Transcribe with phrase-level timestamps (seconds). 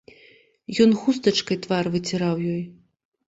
[0.85, 2.59] Ён хустачкай твар выціраў ёй.